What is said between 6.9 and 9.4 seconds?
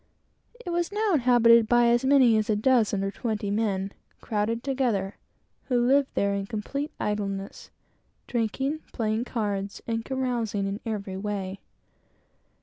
idleness drinking, playing